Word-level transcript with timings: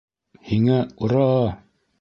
Һиңә 0.53 0.79
-ура! 1.05 1.31